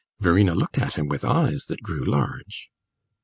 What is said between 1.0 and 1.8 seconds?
with eyes